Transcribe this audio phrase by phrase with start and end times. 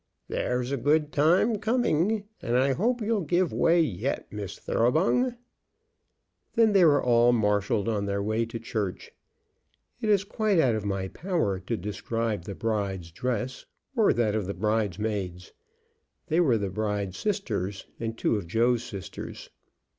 [0.27, 5.35] There's a good time coming, and I hope you'll give way yet, Miss Thoroughbung."
[6.55, 9.11] Then they were all marshalled on their way to church.
[10.01, 14.47] It is quite out of my power to describe the bride's dress, or that of
[14.47, 15.53] the bride's maids.
[16.25, 19.51] They were the bride's sisters and two of Joe's sisters.